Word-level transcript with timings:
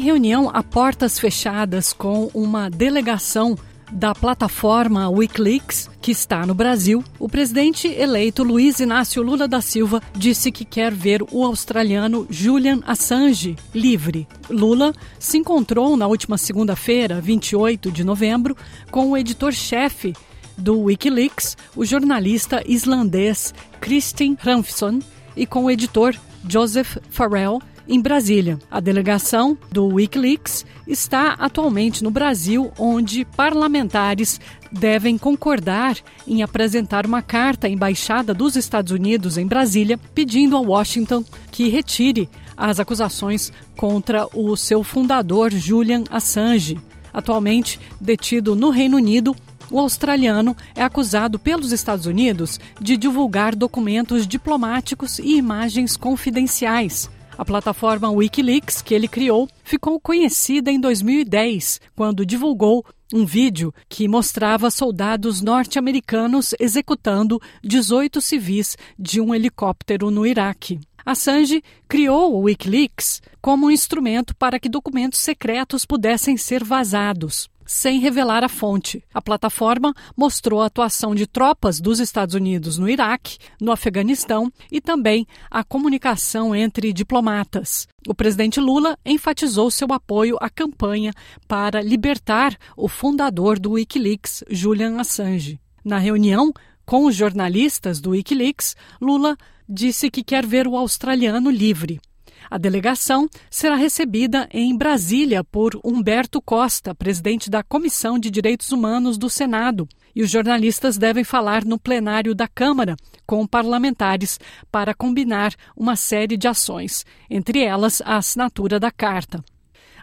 reunião 0.00 0.50
a 0.52 0.64
portas 0.64 1.16
fechadas 1.16 1.92
com 1.92 2.28
uma 2.34 2.68
delegação 2.68 3.56
da 3.92 4.12
plataforma 4.12 5.08
Wikileaks, 5.08 5.88
que 6.02 6.10
está 6.10 6.44
no 6.44 6.54
Brasil, 6.54 7.04
o 7.20 7.28
presidente 7.28 7.86
eleito 7.86 8.42
Luiz 8.42 8.80
Inácio 8.80 9.22
Lula 9.22 9.46
da 9.46 9.60
Silva 9.60 10.02
disse 10.12 10.50
que 10.50 10.64
quer 10.64 10.92
ver 10.92 11.22
o 11.30 11.44
australiano 11.44 12.26
Julian 12.28 12.80
Assange 12.84 13.54
livre. 13.72 14.26
Lula 14.50 14.92
se 15.20 15.38
encontrou 15.38 15.96
na 15.96 16.08
última 16.08 16.36
segunda-feira, 16.36 17.20
28 17.20 17.92
de 17.92 18.02
novembro, 18.02 18.56
com 18.90 19.12
o 19.12 19.16
editor-chefe 19.16 20.14
do 20.58 20.80
Wikileaks, 20.80 21.56
o 21.76 21.84
jornalista 21.84 22.64
islandês 22.66 23.54
Kristin 23.80 24.36
Hrafnsson, 24.42 24.98
e 25.36 25.46
com 25.46 25.66
o 25.66 25.70
editor 25.70 26.16
Joseph 26.48 26.96
Farrell 27.08 27.60
em 27.88 28.00
Brasília. 28.00 28.58
A 28.70 28.80
delegação 28.80 29.56
do 29.70 29.86
Wikileaks 29.86 30.64
está 30.86 31.32
atualmente 31.32 32.02
no 32.02 32.10
Brasil, 32.10 32.72
onde 32.78 33.24
parlamentares 33.24 34.40
devem 34.70 35.16
concordar 35.16 35.96
em 36.26 36.42
apresentar 36.42 37.06
uma 37.06 37.22
carta 37.22 37.66
à 37.66 37.70
embaixada 37.70 38.34
dos 38.34 38.56
Estados 38.56 38.92
Unidos 38.92 39.38
em 39.38 39.46
Brasília, 39.46 39.98
pedindo 40.14 40.56
a 40.56 40.60
Washington 40.60 41.24
que 41.50 41.68
retire 41.68 42.28
as 42.56 42.80
acusações 42.80 43.52
contra 43.76 44.26
o 44.34 44.56
seu 44.56 44.82
fundador 44.82 45.52
Julian 45.52 46.04
Assange. 46.10 46.78
Atualmente 47.12 47.80
detido 48.00 48.54
no 48.54 48.70
Reino 48.70 48.96
Unido, 48.96 49.34
o 49.70 49.80
australiano 49.80 50.56
é 50.74 50.82
acusado 50.82 51.38
pelos 51.38 51.72
Estados 51.72 52.06
Unidos 52.06 52.60
de 52.80 52.96
divulgar 52.96 53.54
documentos 53.54 54.26
diplomáticos 54.26 55.18
e 55.18 55.36
imagens 55.36 55.96
confidenciais. 55.96 57.10
A 57.38 57.44
plataforma 57.44 58.10
Wikileaks, 58.10 58.80
que 58.80 58.94
ele 58.94 59.06
criou, 59.06 59.46
ficou 59.62 60.00
conhecida 60.00 60.70
em 60.70 60.80
2010, 60.80 61.80
quando 61.94 62.24
divulgou 62.24 62.84
um 63.12 63.26
vídeo 63.26 63.74
que 63.88 64.08
mostrava 64.08 64.70
soldados 64.70 65.42
norte-americanos 65.42 66.54
executando 66.58 67.40
18 67.62 68.20
civis 68.20 68.76
de 68.98 69.20
um 69.20 69.34
helicóptero 69.34 70.10
no 70.10 70.26
Iraque. 70.26 70.80
Assange 71.04 71.62
criou 71.86 72.34
o 72.34 72.40
Wikileaks 72.42 73.20
como 73.40 73.66
um 73.66 73.70
instrumento 73.70 74.34
para 74.34 74.58
que 74.58 74.68
documentos 74.68 75.20
secretos 75.20 75.84
pudessem 75.84 76.36
ser 76.36 76.64
vazados 76.64 77.48
sem 77.66 77.98
revelar 77.98 78.44
a 78.44 78.48
fonte. 78.48 79.02
A 79.12 79.20
plataforma 79.20 79.92
mostrou 80.16 80.62
a 80.62 80.66
atuação 80.66 81.14
de 81.14 81.26
tropas 81.26 81.80
dos 81.80 82.00
Estados 82.00 82.34
Unidos 82.34 82.78
no 82.78 82.88
Iraque, 82.88 83.38
no 83.60 83.72
Afeganistão 83.72 84.50
e 84.70 84.80
também 84.80 85.26
a 85.50 85.64
comunicação 85.64 86.54
entre 86.54 86.92
diplomatas. 86.92 87.88
O 88.06 88.14
presidente 88.14 88.60
Lula 88.60 88.96
enfatizou 89.04 89.70
seu 89.70 89.92
apoio 89.92 90.36
à 90.40 90.48
campanha 90.48 91.12
para 91.48 91.82
libertar 91.82 92.56
o 92.76 92.88
fundador 92.88 93.58
do 93.58 93.72
Wikileaks, 93.72 94.44
Julian 94.48 95.00
Assange. 95.00 95.60
Na 95.84 95.98
reunião 95.98 96.52
com 96.86 97.04
os 97.04 97.16
jornalistas 97.16 98.00
do 98.00 98.10
Wikileaks, 98.10 98.76
Lula 99.00 99.36
disse 99.68 100.08
que 100.08 100.22
quer 100.22 100.46
ver 100.46 100.68
o 100.68 100.76
australiano 100.76 101.50
livre. 101.50 102.00
A 102.50 102.58
delegação 102.58 103.28
será 103.50 103.74
recebida 103.74 104.48
em 104.52 104.76
Brasília 104.76 105.42
por 105.42 105.78
Humberto 105.84 106.40
Costa, 106.40 106.94
presidente 106.94 107.50
da 107.50 107.62
Comissão 107.62 108.18
de 108.18 108.30
Direitos 108.30 108.70
Humanos 108.70 109.18
do 109.18 109.28
Senado, 109.28 109.88
e 110.14 110.22
os 110.22 110.30
jornalistas 110.30 110.96
devem 110.96 111.24
falar 111.24 111.64
no 111.64 111.78
plenário 111.78 112.34
da 112.34 112.48
Câmara 112.48 112.96
com 113.26 113.46
parlamentares 113.46 114.38
para 114.70 114.94
combinar 114.94 115.54
uma 115.76 115.96
série 115.96 116.36
de 116.36 116.48
ações, 116.48 117.04
entre 117.28 117.62
elas 117.62 118.00
a 118.04 118.16
assinatura 118.16 118.78
da 118.78 118.90
carta. 118.90 119.44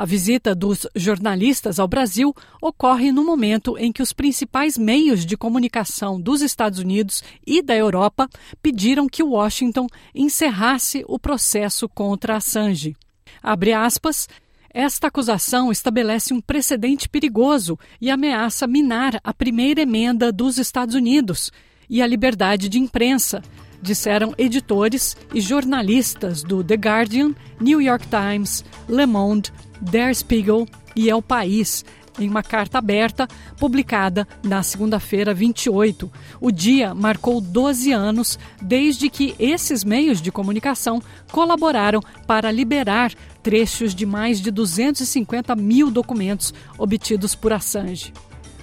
A 0.00 0.06
visita 0.06 0.54
dos 0.54 0.86
jornalistas 0.96 1.78
ao 1.78 1.86
Brasil 1.86 2.34
ocorre 2.58 3.12
no 3.12 3.22
momento 3.22 3.76
em 3.76 3.92
que 3.92 4.00
os 4.00 4.14
principais 4.14 4.78
meios 4.78 5.26
de 5.26 5.36
comunicação 5.36 6.18
dos 6.18 6.40
Estados 6.40 6.78
Unidos 6.78 7.22
e 7.46 7.60
da 7.60 7.76
Europa 7.76 8.26
pediram 8.62 9.06
que 9.06 9.22
Washington 9.22 9.86
encerrasse 10.14 11.04
o 11.06 11.18
processo 11.18 11.86
contra 11.86 12.36
Assange. 12.36 12.96
Abre 13.42 13.74
aspas. 13.74 14.26
Esta 14.72 15.08
acusação 15.08 15.70
estabelece 15.70 16.32
um 16.32 16.40
precedente 16.40 17.06
perigoso 17.06 17.78
e 18.00 18.08
ameaça 18.08 18.66
minar 18.66 19.20
a 19.22 19.34
primeira 19.34 19.82
emenda 19.82 20.32
dos 20.32 20.56
Estados 20.56 20.94
Unidos 20.94 21.52
e 21.90 22.00
a 22.00 22.06
liberdade 22.06 22.70
de 22.70 22.78
imprensa, 22.78 23.42
disseram 23.82 24.34
editores 24.38 25.14
e 25.34 25.42
jornalistas 25.42 26.42
do 26.42 26.64
The 26.64 26.76
Guardian, 26.76 27.34
New 27.60 27.82
York 27.82 28.06
Times, 28.08 28.64
Le 28.88 29.04
Monde, 29.04 29.52
Der 29.80 30.14
Spiegel 30.14 30.66
e 30.94 31.08
El 31.08 31.22
País, 31.22 31.84
em 32.18 32.28
uma 32.28 32.42
carta 32.42 32.78
aberta 32.78 33.26
publicada 33.58 34.26
na 34.42 34.62
segunda-feira 34.62 35.32
28. 35.32 36.10
O 36.40 36.50
dia 36.50 36.94
marcou 36.94 37.40
12 37.40 37.92
anos 37.92 38.38
desde 38.60 39.08
que 39.08 39.34
esses 39.38 39.84
meios 39.84 40.20
de 40.20 40.30
comunicação 40.30 41.00
colaboraram 41.30 42.00
para 42.26 42.50
liberar 42.50 43.12
trechos 43.42 43.94
de 43.94 44.04
mais 44.04 44.40
de 44.40 44.50
250 44.50 45.54
mil 45.56 45.90
documentos 45.90 46.52
obtidos 46.78 47.34
por 47.34 47.52
Assange. 47.52 48.12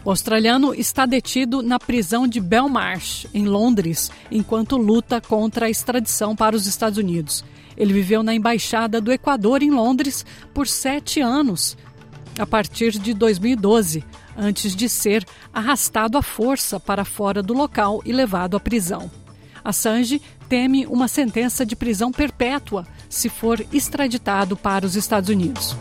O 0.04 0.10
australiano 0.10 0.74
está 0.74 1.06
detido 1.06 1.62
na 1.62 1.80
prisão 1.80 2.28
de 2.28 2.40
Belmarsh, 2.40 3.28
em 3.34 3.46
Londres, 3.46 4.10
enquanto 4.32 4.78
luta 4.78 5.20
contra 5.20 5.66
a 5.66 5.70
extradição 5.70 6.36
para 6.36 6.56
os 6.56 6.66
Estados 6.66 6.98
Unidos. 6.98 7.44
Ele 7.76 7.94
viveu 7.94 8.24
na 8.24 8.34
Embaixada 8.34 9.02
do 9.02 9.12
Equador, 9.12 9.62
em 9.62 9.70
Londres, 9.70 10.26
por 10.54 10.68
sete 10.68 11.20
anos, 11.20 11.78
a 12.40 12.46
partir 12.46 12.92
de 12.92 13.14
2012, 13.14 14.04
antes 14.38 14.76
de 14.76 14.88
ser 14.88 15.26
arrastado 15.54 16.18
à 16.18 16.22
força 16.22 16.80
para 16.80 17.04
fora 17.04 17.42
do 17.42 17.54
local 17.54 18.02
e 18.06 18.12
levado 18.12 18.56
à 18.56 18.60
prisão. 18.60 19.12
Assange 19.64 20.22
teme 20.48 20.86
uma 20.88 21.08
sentença 21.08 21.66
de 21.66 21.76
prisão 21.76 22.12
perpétua 22.12 22.88
se 23.10 23.28
for 23.28 23.66
extraditado 23.74 24.56
para 24.56 24.86
os 24.86 24.96
Estados 24.96 25.30
Unidos. 25.30 25.76